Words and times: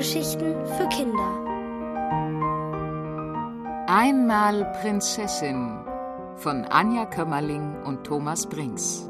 Hörgeschichten 0.00 0.54
für 0.64 0.88
Kinder. 0.88 1.44
Einmal 3.86 4.64
Prinzessin 4.80 5.84
von 6.36 6.64
Anja 6.64 7.04
Kömmerling 7.04 7.82
und 7.82 8.02
Thomas 8.04 8.48
Brinks. 8.48 9.06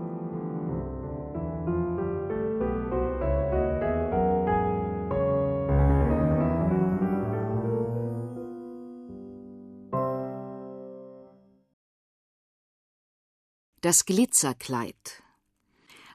Das 13.81 14.07
Glitzerkleid 14.07 15.23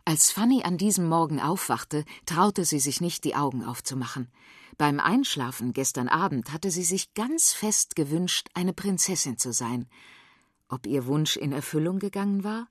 als 0.06 0.32
Fanny 0.32 0.62
an 0.64 0.78
diesem 0.78 1.08
Morgen 1.10 1.42
aufwachte, 1.42 2.06
traute 2.28 2.64
sie 2.64 2.80
sich 2.80 3.02
nicht, 3.02 3.24
die 3.24 3.36
Augen 3.36 3.64
aufzumachen. 3.64 4.32
Beim 4.78 5.00
Einschlafen 5.00 5.74
gestern 5.74 6.08
Abend 6.10 6.54
hatte 6.54 6.70
sie 6.70 6.84
sich 6.84 7.14
ganz 7.16 7.54
fest 7.54 7.96
gewünscht, 7.96 8.50
eine 8.54 8.74
Prinzessin 8.74 9.38
zu 9.38 9.52
sein. 9.52 9.90
Ob 10.70 10.86
ihr 10.86 11.08
Wunsch 11.08 11.38
in 11.38 11.52
Erfüllung 11.52 12.00
gegangen 12.00 12.44
war? 12.44 12.68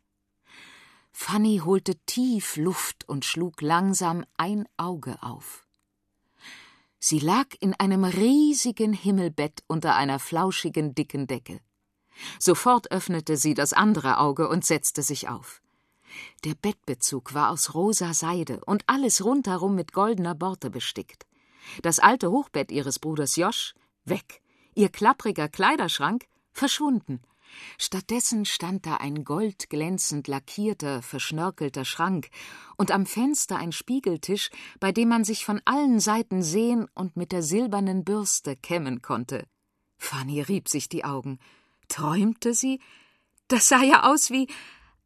Fanny 1.12 1.60
holte 1.64 1.96
tief 2.06 2.56
Luft 2.56 3.08
und 3.08 3.24
schlug 3.24 3.62
langsam 3.62 4.24
ein 4.36 4.68
Auge 4.76 5.20
auf. 5.22 5.66
Sie 7.00 7.18
lag 7.18 7.46
in 7.60 7.74
einem 7.74 8.04
riesigen 8.04 8.92
Himmelbett 8.92 9.64
unter 9.66 9.94
einer 9.96 10.18
flauschigen, 10.18 10.94
dicken 10.94 11.26
Decke. 11.26 11.60
Sofort 12.38 12.90
öffnete 12.92 13.36
sie 13.36 13.54
das 13.54 13.72
andere 13.72 14.18
Auge 14.18 14.48
und 14.48 14.64
setzte 14.64 15.02
sich 15.02 15.28
auf. 15.28 15.63
Der 16.44 16.54
Bettbezug 16.54 17.34
war 17.34 17.50
aus 17.50 17.74
rosa 17.74 18.14
Seide 18.14 18.60
und 18.64 18.84
alles 18.86 19.24
rundherum 19.24 19.74
mit 19.74 19.92
goldener 19.92 20.34
Borte 20.34 20.70
bestickt. 20.70 21.26
Das 21.82 21.98
alte 21.98 22.30
Hochbett 22.30 22.70
ihres 22.70 22.98
Bruders 22.98 23.36
Josch 23.36 23.74
weg, 24.04 24.42
ihr 24.74 24.88
klappriger 24.88 25.48
Kleiderschrank 25.48 26.26
verschwunden. 26.52 27.20
Stattdessen 27.78 28.44
stand 28.44 28.86
da 28.86 28.96
ein 28.96 29.24
goldglänzend 29.24 30.28
lackierter, 30.28 31.02
verschnörkelter 31.02 31.84
Schrank 31.84 32.28
und 32.76 32.90
am 32.90 33.06
Fenster 33.06 33.56
ein 33.56 33.72
Spiegeltisch, 33.72 34.50
bei 34.80 34.92
dem 34.92 35.08
man 35.08 35.24
sich 35.24 35.44
von 35.44 35.60
allen 35.64 36.00
Seiten 36.00 36.42
sehen 36.42 36.88
und 36.94 37.16
mit 37.16 37.32
der 37.32 37.42
silbernen 37.42 38.04
Bürste 38.04 38.56
kämmen 38.56 39.02
konnte. 39.02 39.46
Fanny 39.98 40.40
rieb 40.40 40.68
sich 40.68 40.88
die 40.88 41.04
Augen. 41.04 41.38
Träumte 41.88 42.54
sie? 42.54 42.80
Das 43.48 43.68
sah 43.68 43.82
ja 43.82 44.10
aus 44.10 44.30
wie 44.30 44.48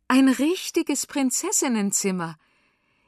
ein 0.08 0.28
richtiges 0.30 1.06
Prinzessinnenzimmer. 1.06 2.38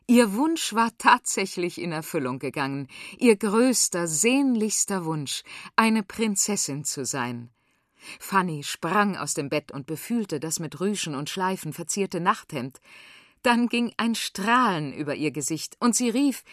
Ihr 0.07 0.35
Wunsch 0.35 0.75
war 0.75 0.91
tatsächlich 0.99 1.81
in 1.81 1.93
Erfüllung 1.93 2.39
gegangen, 2.39 2.89
ihr 3.19 3.37
größter, 3.37 4.07
sehnlichster 4.07 5.07
Wunsch, 5.07 5.43
eine 5.77 6.03
Prinzessin 6.03 6.85
zu 6.85 7.07
sein. 7.07 7.49
Fanny 8.19 8.63
sprang 8.63 9.17
aus 9.17 9.33
dem 9.33 9.49
Bett 9.49 9.73
und 9.73 9.87
befühlte 9.87 10.41
das 10.41 10.59
mit 10.59 10.81
Rüschen 10.81 11.15
und 11.15 11.31
Schleifen 11.31 11.73
verzierte 11.73 12.21
Nachthemd. 12.21 12.81
Dann 13.43 13.69
ging 13.69 13.95
ein 13.97 14.15
Strahlen 14.15 14.93
über 14.93 15.15
ihr 15.15 15.31
Gesicht, 15.31 15.77
und 15.81 15.97
sie 15.97 16.11
rief 16.11 16.45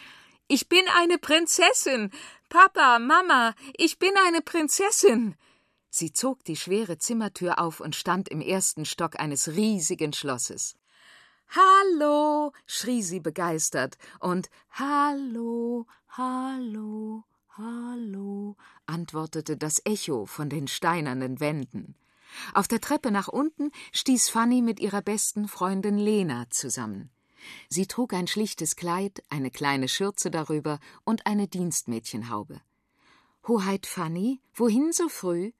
Ich 0.47 0.69
bin 0.69 0.83
eine 0.97 1.17
Prinzessin. 1.17 2.11
Papa, 2.47 2.99
Mama, 2.99 3.53
ich 3.75 3.99
bin 3.99 4.11
eine 4.25 4.41
Prinzessin. 4.41 5.35
Sie 5.99 6.13
zog 6.13 6.43
die 6.43 6.55
schwere 6.55 6.99
Zimmertür 6.99 7.57
auf 7.57 7.79
und 7.79 7.95
stand 7.95 8.29
im 8.29 8.39
ersten 8.39 8.85
Stock 8.85 9.19
eines 9.19 9.47
riesigen 9.55 10.13
Schlosses. 10.13 10.75
Hallo, 11.49 12.53
schrie 12.67 13.01
sie 13.01 13.19
begeistert, 13.19 13.97
und 14.19 14.51
Hallo, 14.69 15.87
hallo, 16.09 17.23
hallo, 17.57 18.55
antwortete 18.85 19.57
das 19.57 19.81
Echo 19.85 20.27
von 20.27 20.49
den 20.49 20.67
steinernen 20.67 21.39
Wänden. 21.39 21.95
Auf 22.53 22.67
der 22.67 22.79
Treppe 22.79 23.09
nach 23.09 23.27
unten 23.27 23.71
stieß 23.91 24.29
Fanny 24.29 24.61
mit 24.61 24.79
ihrer 24.79 25.01
besten 25.01 25.47
Freundin 25.47 25.97
Lena 25.97 26.45
zusammen. 26.51 27.09
Sie 27.69 27.87
trug 27.87 28.13
ein 28.13 28.27
schlichtes 28.27 28.75
Kleid, 28.75 29.23
eine 29.29 29.49
kleine 29.49 29.87
Schürze 29.87 30.29
darüber 30.29 30.79
und 31.05 31.25
eine 31.25 31.47
Dienstmädchenhaube. 31.47 32.61
Hoheit 33.47 33.87
Fanny, 33.87 34.41
wohin 34.53 34.93
so 34.93 35.09
früh? 35.09 35.53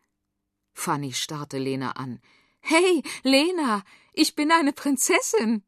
Fanny 0.78 1.12
starrte 1.12 1.58
Lena 1.58 1.94
an. 1.94 2.22
Hey, 2.60 3.02
Lena, 3.24 3.84
ich 4.14 4.36
bin 4.36 4.52
eine 4.52 4.74
Prinzessin. 4.74 5.64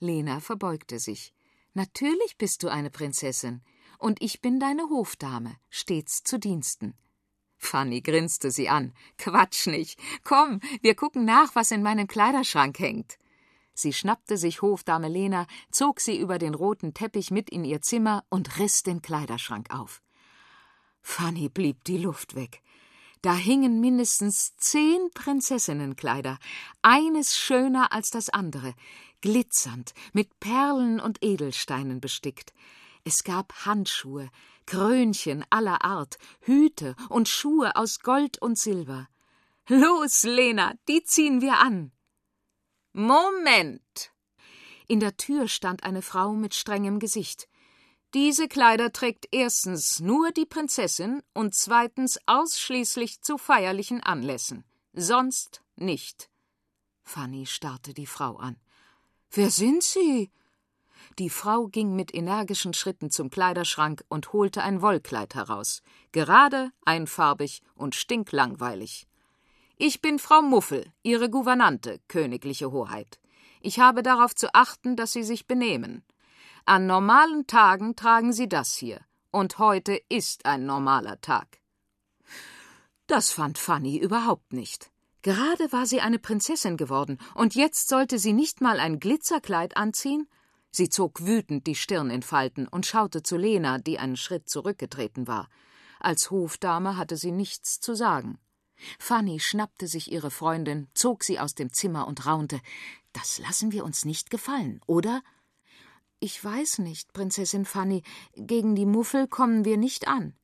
Lena 0.00 0.40
verbeugte 0.40 0.98
sich. 0.98 1.32
Natürlich 1.72 2.36
bist 2.36 2.64
du 2.64 2.68
eine 2.68 2.90
Prinzessin, 2.90 3.62
und 3.98 4.20
ich 4.20 4.40
bin 4.40 4.58
deine 4.58 4.90
Hofdame, 4.90 5.56
stets 5.70 6.24
zu 6.24 6.38
Diensten. 6.38 6.94
Fanny 7.58 8.00
grinste 8.00 8.50
sie 8.50 8.68
an. 8.68 8.92
Quatsch 9.18 9.68
nicht. 9.68 10.00
Komm, 10.24 10.60
wir 10.82 10.96
gucken 10.96 11.24
nach, 11.24 11.54
was 11.54 11.70
in 11.70 11.82
meinem 11.82 12.08
Kleiderschrank 12.08 12.80
hängt. 12.80 13.18
Sie 13.72 13.92
schnappte 13.92 14.36
sich 14.36 14.62
Hofdame 14.62 15.08
Lena, 15.08 15.46
zog 15.70 16.00
sie 16.00 16.18
über 16.18 16.38
den 16.38 16.54
roten 16.54 16.92
Teppich 16.92 17.30
mit 17.30 17.50
in 17.50 17.64
ihr 17.64 17.82
Zimmer 17.82 18.24
und 18.28 18.58
riss 18.58 18.82
den 18.82 19.00
Kleiderschrank 19.00 19.70
auf. 19.70 20.02
Fanny 21.02 21.48
blieb 21.48 21.84
die 21.84 21.98
Luft 21.98 22.34
weg. 22.34 22.62
Da 23.22 23.34
hingen 23.34 23.80
mindestens 23.80 24.56
zehn 24.56 25.10
Prinzessinnenkleider, 25.12 26.38
eines 26.80 27.36
schöner 27.36 27.92
als 27.92 28.10
das 28.10 28.30
andere, 28.30 28.74
glitzernd, 29.20 29.92
mit 30.14 30.40
Perlen 30.40 31.00
und 31.00 31.22
Edelsteinen 31.22 32.00
bestickt. 32.00 32.54
Es 33.04 33.22
gab 33.22 33.66
Handschuhe, 33.66 34.30
Krönchen 34.64 35.44
aller 35.50 35.84
Art, 35.84 36.16
Hüte 36.40 36.96
und 37.10 37.28
Schuhe 37.28 37.76
aus 37.76 38.00
Gold 38.00 38.40
und 38.40 38.58
Silber. 38.58 39.08
Los, 39.68 40.22
Lena, 40.22 40.74
die 40.88 41.02
ziehen 41.04 41.42
wir 41.42 41.58
an. 41.58 41.92
Moment. 42.92 44.12
In 44.88 44.98
der 44.98 45.16
Tür 45.16 45.46
stand 45.46 45.84
eine 45.84 46.02
Frau 46.02 46.32
mit 46.32 46.54
strengem 46.54 46.98
Gesicht. 46.98 47.49
Diese 48.12 48.48
Kleider 48.48 48.92
trägt 48.92 49.28
erstens 49.30 50.00
nur 50.00 50.32
die 50.32 50.46
Prinzessin 50.46 51.22
und 51.32 51.54
zweitens 51.54 52.18
ausschließlich 52.26 53.22
zu 53.22 53.38
feierlichen 53.38 54.02
Anlässen. 54.02 54.64
Sonst 54.92 55.62
nicht. 55.76 56.28
Fanny 57.04 57.46
starrte 57.46 57.94
die 57.94 58.06
Frau 58.06 58.36
an. 58.36 58.56
Wer 59.30 59.50
sind 59.50 59.84
Sie? 59.84 60.32
Die 61.20 61.30
Frau 61.30 61.68
ging 61.68 61.94
mit 61.94 62.12
energischen 62.12 62.74
Schritten 62.74 63.10
zum 63.10 63.30
Kleiderschrank 63.30 64.04
und 64.08 64.32
holte 64.32 64.62
ein 64.62 64.82
Wollkleid 64.82 65.36
heraus. 65.36 65.82
Gerade, 66.10 66.72
einfarbig 66.84 67.62
und 67.74 67.94
stinklangweilig. 67.94 69.06
Ich 69.76 70.00
bin 70.02 70.18
Frau 70.18 70.42
Muffel, 70.42 70.92
Ihre 71.02 71.30
Gouvernante, 71.30 72.00
königliche 72.08 72.72
Hoheit. 72.72 73.20
Ich 73.60 73.78
habe 73.78 74.02
darauf 74.02 74.34
zu 74.34 74.52
achten, 74.54 74.96
dass 74.96 75.12
Sie 75.12 75.22
sich 75.22 75.46
benehmen. 75.46 76.04
An 76.64 76.86
normalen 76.86 77.46
Tagen 77.46 77.96
tragen 77.96 78.32
Sie 78.32 78.48
das 78.48 78.74
hier. 78.74 79.00
Und 79.30 79.58
heute 79.58 80.00
ist 80.08 80.46
ein 80.46 80.66
normaler 80.66 81.20
Tag. 81.20 81.60
Das 83.06 83.30
fand 83.30 83.58
Fanny 83.58 83.98
überhaupt 83.98 84.52
nicht. 84.52 84.90
Gerade 85.22 85.72
war 85.72 85.84
sie 85.84 86.00
eine 86.00 86.18
Prinzessin 86.18 86.76
geworden, 86.76 87.18
und 87.34 87.54
jetzt 87.54 87.88
sollte 87.88 88.18
sie 88.18 88.32
nicht 88.32 88.60
mal 88.60 88.80
ein 88.80 89.00
Glitzerkleid 89.00 89.76
anziehen? 89.76 90.28
Sie 90.70 90.88
zog 90.88 91.26
wütend 91.26 91.66
die 91.66 91.74
Stirn 91.74 92.10
in 92.10 92.22
Falten 92.22 92.66
und 92.68 92.86
schaute 92.86 93.22
zu 93.22 93.36
Lena, 93.36 93.78
die 93.78 93.98
einen 93.98 94.16
Schritt 94.16 94.48
zurückgetreten 94.48 95.26
war. 95.26 95.48
Als 95.98 96.30
Hofdame 96.30 96.96
hatte 96.96 97.16
sie 97.16 97.32
nichts 97.32 97.80
zu 97.80 97.94
sagen. 97.94 98.38
Fanny 98.98 99.40
schnappte 99.40 99.88
sich 99.88 100.10
ihre 100.10 100.30
Freundin, 100.30 100.88
zog 100.94 101.24
sie 101.24 101.38
aus 101.38 101.54
dem 101.54 101.72
Zimmer 101.72 102.06
und 102.06 102.24
raunte 102.26 102.60
Das 103.12 103.38
lassen 103.38 103.72
wir 103.72 103.84
uns 103.84 104.04
nicht 104.04 104.30
gefallen, 104.30 104.80
oder? 104.86 105.22
Ich 106.22 106.44
weiß 106.44 106.80
nicht, 106.80 107.14
Prinzessin 107.14 107.64
Fanny, 107.64 108.02
gegen 108.36 108.74
die 108.74 108.84
Muffel 108.84 109.26
kommen 109.26 109.64
wir 109.64 109.78
nicht 109.78 110.06
an. 110.06 110.34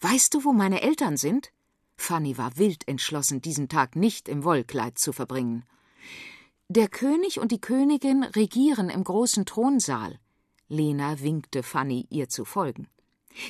Weißt 0.00 0.32
du, 0.32 0.44
wo 0.44 0.52
meine 0.52 0.80
Eltern 0.80 1.16
sind? 1.16 1.52
Fanny 1.96 2.38
war 2.38 2.56
wild 2.56 2.86
entschlossen, 2.86 3.42
diesen 3.42 3.68
Tag 3.68 3.96
nicht 3.96 4.28
im 4.28 4.44
Wollkleid 4.44 4.96
zu 4.96 5.12
verbringen. 5.12 5.64
Der 6.68 6.86
König 6.86 7.40
und 7.40 7.50
die 7.50 7.60
Königin 7.60 8.22
regieren 8.22 8.88
im 8.88 9.02
großen 9.02 9.44
Thronsaal. 9.44 10.20
Lena 10.68 11.18
winkte 11.20 11.64
Fanny, 11.64 12.06
ihr 12.10 12.28
zu 12.28 12.44
folgen. 12.44 12.86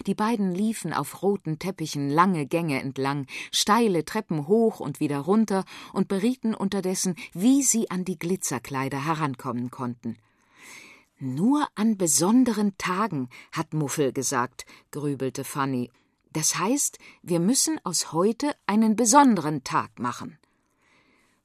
Die 0.06 0.15
beiden 0.15 0.55
liefen 0.55 0.94
auf 0.94 1.23
roten 1.23 1.59
Teppichen 1.59 2.09
lange 2.09 2.47
Gänge 2.47 2.81
entlang, 2.81 3.27
steile 3.53 4.06
Treppen 4.06 4.47
hoch 4.47 4.81
und 4.81 5.00
wieder 5.00 5.19
runter 5.19 5.67
und 5.93 6.09
berieten 6.09 6.55
unterdessen, 6.55 7.15
wie 7.35 7.62
sie 7.62 7.91
an 7.91 8.06
die 8.06 8.19
Glitzerkleider 8.19 9.05
herankommen 9.05 9.71
konnten. 9.71 10.17
Nur 11.18 11.66
an 11.74 11.96
besonderen 11.96 12.76
Tagen, 12.76 13.30
hat 13.50 13.72
Muffel 13.72 14.12
gesagt, 14.12 14.66
grübelte 14.90 15.44
Fanny. 15.44 15.90
Das 16.32 16.58
heißt, 16.58 16.98
wir 17.22 17.40
müssen 17.40 17.80
aus 17.84 18.12
heute 18.12 18.54
einen 18.66 18.96
besonderen 18.96 19.64
Tag 19.64 19.98
machen. 19.98 20.38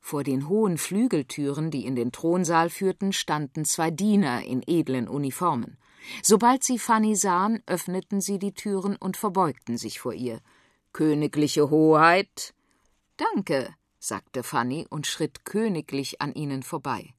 Vor 0.01 0.23
den 0.23 0.50
hohen 0.50 0.77
Flügeltüren, 0.77 1.71
die 1.71 1.85
in 1.85 1.95
den 1.95 2.12
Thronsaal 2.12 2.69
führten, 2.69 3.13
standen 3.13 3.63
zwei 3.63 3.91
Diener 3.91 4.44
in 4.44 4.62
edlen 4.68 5.07
Uniformen. 5.07 5.77
Sobald 6.21 6.63
sie 6.63 6.77
Fanny 6.77 7.15
sahen, 7.15 7.63
öffneten 7.68 8.19
sie 8.19 8.39
die 8.39 8.53
Türen 8.53 8.97
und 8.97 9.15
verbeugten 9.15 9.77
sich 9.77 10.01
vor 10.01 10.13
ihr. 10.13 10.41
Königliche 10.91 11.69
Hoheit. 11.69 12.53
Danke, 13.15 13.73
sagte 14.00 14.44
Fanny 14.44 14.85
und 14.89 15.07
schritt 15.07 15.45
königlich 15.45 16.19
an 16.19 16.33
ihnen 16.33 16.63
vorbei. 16.63 17.13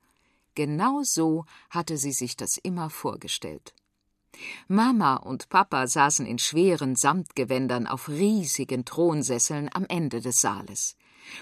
Genau 0.54 1.02
so 1.02 1.46
hatte 1.70 1.96
sie 1.96 2.12
sich 2.12 2.36
das 2.36 2.58
immer 2.58 2.90
vorgestellt. 2.90 3.74
Mama 4.68 5.16
und 5.16 5.48
Papa 5.48 5.86
saßen 5.86 6.26
in 6.26 6.38
schweren 6.38 6.96
Samtgewändern 6.96 7.86
auf 7.86 8.08
riesigen 8.08 8.84
Thronsesseln 8.84 9.70
am 9.72 9.86
Ende 9.88 10.20
des 10.20 10.40
Saales. 10.40 10.96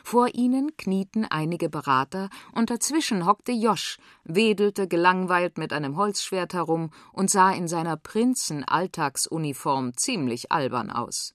Vor 0.05 0.35
ihnen 0.35 0.77
knieten 0.77 1.25
einige 1.25 1.71
Berater, 1.71 2.29
und 2.53 2.71
dazwischen 2.71 3.27
hockte 3.27 3.53
Josch, 3.53 3.99
wedelte 4.25 4.89
gelangweilt 4.89 5.59
mit 5.59 5.73
einem 5.73 5.97
Holzschwert 5.97 6.53
herum 6.53 6.91
und 7.13 7.31
sah 7.31 7.53
in 7.53 7.67
seiner 7.67 7.97
Prinzenalltagsuniform 7.97 9.97
ziemlich 9.97 10.53
albern 10.53 10.91
aus. 10.91 11.33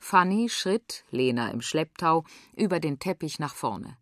Fanny 0.00 0.48
schritt, 0.48 1.04
Lena 1.10 1.50
im 1.50 1.60
Schlepptau, 1.60 2.24
über 2.56 2.80
den 2.80 2.98
Teppich 2.98 3.38
nach 3.38 3.54
vorne. 3.54 3.96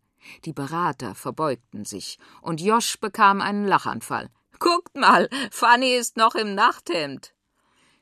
Die 0.45 0.53
Berater 0.53 1.15
verbeugten 1.15 1.85
sich, 1.85 2.19
und 2.41 2.61
Josch 2.61 2.99
bekam 2.99 3.41
einen 3.41 3.65
Lachanfall. 3.65 4.29
Guckt 4.59 4.95
mal, 4.95 5.29
Fanny 5.51 5.95
ist 5.95 6.17
noch 6.17 6.35
im 6.35 6.55
Nachthemd. 6.55 7.33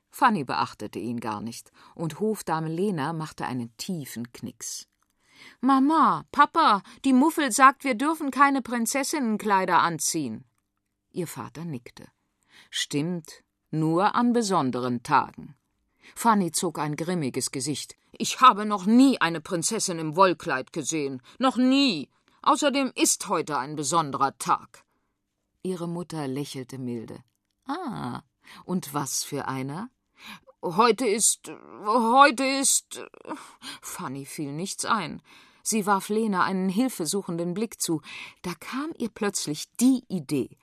Fanny 0.10 0.44
beachtete 0.46 1.00
ihn 1.00 1.20
gar 1.20 1.42
nicht, 1.42 1.72
und 1.94 2.20
Hofdame 2.20 2.70
Lena 2.70 3.12
machte 3.12 3.46
einen 3.46 3.76
tiefen 3.78 4.32
Knicks. 4.32 4.88
Mama, 5.60 6.24
Papa, 6.32 6.82
die 7.04 7.14
Muffel 7.14 7.52
sagt, 7.52 7.84
wir 7.84 7.96
dürfen 7.96 8.32
keine 8.32 8.62
Prinzessinnenkleider 8.62 9.80
anziehen. 9.80 10.46
Ihr 11.12 11.28
Vater 11.28 11.66
nickte. 11.66 12.08
Stimmt, 12.70 13.44
nur 13.72 14.16
an 14.16 14.34
besonderen 14.34 15.04
Tagen. 15.04 15.56
Fanny 16.14 16.52
zog 16.52 16.78
ein 16.78 16.96
grimmiges 16.96 17.52
Gesicht. 17.52 17.96
Ich 18.12 18.42
habe 18.42 18.66
noch 18.66 18.86
nie 18.86 19.20
eine 19.20 19.42
Prinzessin 19.42 20.00
im 20.00 20.16
Wollkleid 20.16 20.72
gesehen. 20.74 21.22
Noch 21.40 21.58
nie. 21.58 22.10
Außerdem 22.44 22.92
ist 22.96 23.28
heute 23.28 23.58
ein 23.58 23.76
besonderer 23.76 24.38
Tag. 24.38 24.86
Ihre 25.64 25.88
Mutter 25.88 26.28
lächelte 26.28 26.78
milde. 26.78 27.24
Ah, 27.66 28.22
und 28.66 28.94
was 28.94 29.24
für 29.24 29.48
einer? 29.48 29.90
Heute 30.62 31.08
ist. 31.08 31.52
heute 31.86 32.46
ist. 32.46 33.04
Fanny 33.82 34.26
fiel 34.26 34.52
nichts 34.52 34.86
ein. 34.86 35.22
Sie 35.64 35.88
warf 35.88 36.10
Lena 36.10 36.44
einen 36.44 36.70
hilfesuchenden 36.70 37.56
Blick 37.56 37.82
zu. 37.82 38.02
Da 38.44 38.54
kam 38.60 38.92
ihr 39.00 39.10
plötzlich 39.10 39.66
die 39.80 40.04
Idee. 40.08 40.58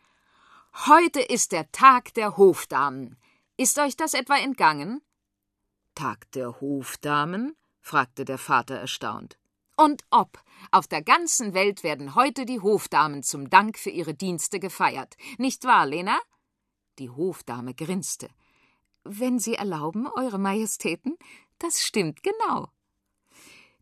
Heute 0.87 1.21
ist 1.21 1.51
der 1.51 1.71
Tag 1.73 2.15
der 2.15 2.37
Hofdamen. 2.37 3.17
Ist 3.57 3.79
euch 3.79 3.97
das 3.97 4.15
etwa 4.15 4.37
entgangen? 4.37 5.03
Tag 5.95 6.31
der 6.33 6.61
Hofdamen? 6.61 7.57
fragte 7.81 8.25
der 8.25 8.39
Vater 8.39 8.77
erstaunt. 8.77 9.39
Und 9.77 10.05
ob. 10.11 10.43
Auf 10.71 10.87
der 10.87 11.03
ganzen 11.03 11.55
Welt 11.55 11.83
werden 11.83 12.15
heute 12.15 12.47
die 12.47 12.61
Hofdamen 12.61 13.23
zum 13.23 13.51
Dank 13.51 13.79
für 13.79 13.91
ihre 13.91 14.15
Dienste 14.15 14.61
gefeiert. 14.61 15.17
Nicht 15.39 15.65
wahr, 15.65 15.87
Lena? 15.87 16.19
Die 16.99 17.11
Hofdame 17.11 17.75
grinste. 17.75 18.29
Wenn 19.05 19.39
Sie 19.39 19.55
erlauben, 19.55 20.07
Eure 20.07 20.39
Majestäten, 20.39 21.17
das 21.59 21.83
stimmt 21.83 22.23
genau. 22.23 22.69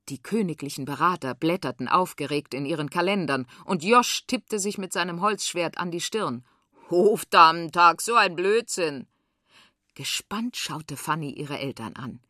Die 0.08 0.22
königlichen 0.22 0.86
Berater 0.86 1.34
blätterten 1.34 1.86
aufgeregt 1.86 2.54
in 2.54 2.64
ihren 2.64 2.90
Kalendern, 2.90 3.46
und 3.64 3.84
Josch 3.84 4.26
tippte 4.26 4.58
sich 4.58 4.78
mit 4.78 4.92
seinem 4.92 5.20
Holzschwert 5.20 5.78
an 5.78 5.90
die 5.90 6.00
Stirn. 6.00 6.44
Hofdamentag, 6.88 8.00
so 8.00 8.14
ein 8.14 8.34
Blödsinn. 8.34 9.06
Gespannt 9.94 10.56
schaute 10.56 10.96
Fanny 10.96 11.30
ihre 11.30 11.58
Eltern 11.58 11.94
an. 11.96 12.20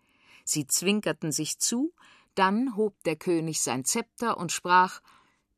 Sie 0.44 0.66
zwinkerten 0.66 1.32
sich 1.32 1.58
zu, 1.58 1.92
dann 2.34 2.76
hob 2.76 2.94
der 3.04 3.16
König 3.16 3.60
sein 3.60 3.84
Zepter 3.84 4.36
und 4.38 4.52
sprach 4.52 5.00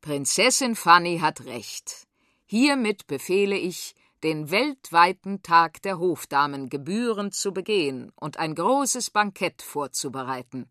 Prinzessin 0.00 0.74
Fanny 0.74 1.18
hat 1.20 1.44
recht. 1.44 2.06
Hiermit 2.44 3.06
befehle 3.06 3.56
ich, 3.56 3.94
den 4.22 4.50
weltweiten 4.50 5.42
Tag 5.42 5.82
der 5.82 5.98
Hofdamen 5.98 6.68
gebührend 6.68 7.34
zu 7.34 7.52
begehen 7.52 8.12
und 8.16 8.36
ein 8.36 8.54
großes 8.54 9.10
Bankett 9.10 9.62
vorzubereiten. 9.62 10.68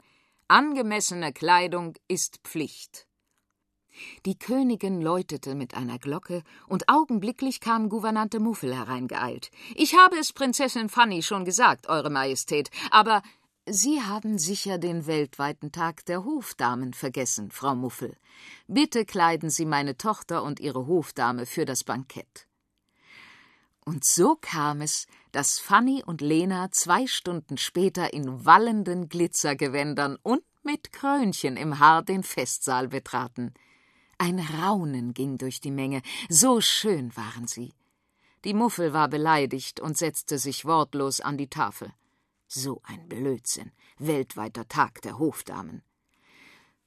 Angemessene 0.48 1.34
Kleidung 1.34 1.96
ist 2.08 2.40
Pflicht. 2.44 3.08
Die 4.26 4.38
Königin 4.38 5.02
läutete 5.02 5.56
mit 5.56 5.76
einer 5.76 6.00
Glocke, 6.00 6.44
und 6.68 6.90
augenblicklich 6.90 7.60
kam 7.60 7.90
Gouvernante 7.90 8.40
Muffel 8.40 8.76
hereingeeilt. 8.76 9.52
Ich 9.76 9.96
habe 9.96 10.18
es 10.18 10.34
Prinzessin 10.34 10.90
Fanny 10.90 11.24
schon 11.24 11.46
gesagt, 11.46 11.88
Eure 11.88 12.10
Majestät, 12.10 12.70
aber 12.90 13.22
Sie 13.68 14.02
haben 14.02 14.40
sicher 14.40 14.80
den 14.80 15.06
weltweiten 15.06 15.72
Tag 15.72 16.04
der 16.06 16.26
Hofdamen 16.26 16.94
vergessen, 16.94 17.52
Frau 17.52 17.76
Muffel. 17.76 18.18
Bitte 18.68 19.06
kleiden 19.06 19.52
Sie 19.52 19.66
meine 19.66 19.98
Tochter 19.98 20.44
und 20.44 20.60
ihre 20.60 20.88
Hofdame 20.88 21.46
für 21.46 21.66
das 21.66 21.84
Bankett. 21.84 22.48
Und 23.86 24.04
so 24.04 24.36
kam 24.36 24.82
es, 24.82 25.06
dass 25.32 25.60
Fanny 25.60 26.04
und 26.06 26.22
Lena 26.22 26.72
zwei 26.72 27.08
Stunden 27.08 27.58
später 27.58 28.14
in 28.14 28.46
wallenden 28.46 29.10
Glitzergewändern 29.10 30.18
und 30.24 30.44
mit 30.64 30.92
Krönchen 30.92 31.58
im 31.58 31.80
Haar 31.80 32.04
den 32.04 32.24
Festsaal 32.24 32.88
betraten. 32.88 33.54
Ein 34.24 34.38
Raunen 34.38 35.16
ging 35.16 35.40
durch 35.40 35.62
die 35.62 35.72
Menge, 35.72 36.04
so 36.30 36.62
schön 36.62 37.18
waren 37.18 37.48
sie. 37.48 37.74
Die 38.46 38.54
Muffel 38.54 38.94
war 38.94 39.08
beleidigt 39.08 39.80
und 39.80 39.98
setzte 39.98 40.38
sich 40.38 40.64
wortlos 40.64 41.22
an 41.22 41.40
die 41.40 41.50
Tafel. 41.50 41.92
So 42.48 42.84
ein 42.84 43.10
Blödsinn, 43.10 43.72
weltweiter 43.98 44.68
Tag 44.68 45.02
der 45.02 45.18
Hofdamen. 45.18 45.82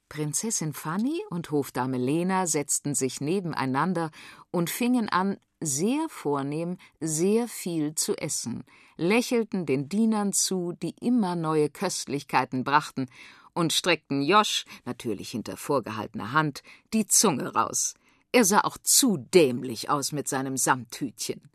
Prinzessin 0.07 0.71
Fanny 0.71 1.25
und 1.29 1.51
Hofdame 1.51 1.97
Lena 1.97 2.47
setzten 2.47 2.95
sich 2.95 3.19
nebeneinander 3.19 4.11
und 4.49 4.69
fingen 4.69 5.09
an, 5.09 5.35
sehr 5.59 6.07
vornehm, 6.07 6.77
sehr 7.01 7.49
viel 7.49 7.95
zu 7.95 8.15
essen, 8.17 8.63
lächelten 8.95 9.65
den 9.65 9.89
Dienern 9.89 10.31
zu, 10.31 10.71
die 10.71 10.95
immer 11.01 11.35
neue 11.35 11.69
Köstlichkeiten 11.69 12.63
brachten, 12.63 13.07
und 13.55 13.73
streckten 13.73 14.21
Josch, 14.21 14.65
natürlich 14.85 15.31
hinter 15.31 15.57
vorgehaltener 15.57 16.33
Hand, 16.33 16.61
die 16.93 17.07
Zunge 17.07 17.55
raus. 17.55 17.95
Er 18.31 18.45
sah 18.45 18.61
auch 18.61 18.77
zu 18.77 19.17
dämlich 19.17 19.89
aus 19.89 20.11
mit 20.11 20.27
seinem 20.27 20.57
Samthütchen. 20.57 21.49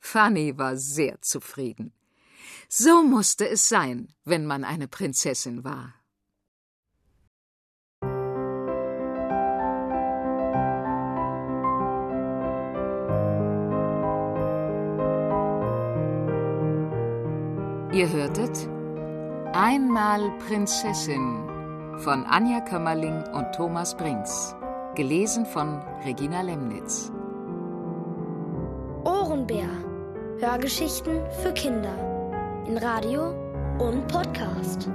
Fanny 0.00 0.58
war 0.58 0.76
sehr 0.76 1.20
zufrieden. 1.20 1.92
So 2.68 3.02
musste 3.02 3.48
es 3.48 3.68
sein, 3.68 4.08
wenn 4.24 4.46
man 4.46 4.64
eine 4.64 4.88
Prinzessin 4.88 5.62
war. 5.64 5.94
Ihr 17.92 18.10
hörtet 18.10 18.71
Einmal 19.54 20.30
Prinzessin 20.38 21.98
von 21.98 22.24
Anja 22.24 22.60
Kömmerling 22.60 23.22
und 23.34 23.52
Thomas 23.54 23.94
Brinks. 23.94 24.56
Gelesen 24.94 25.44
von 25.44 25.82
Regina 26.06 26.40
Lemnitz. 26.40 27.12
Ohrenbär. 29.04 29.68
Hörgeschichten 30.38 31.20
für 31.42 31.52
Kinder. 31.52 31.94
In 32.66 32.78
Radio 32.78 33.34
und 33.78 34.08
Podcast. 34.08 34.88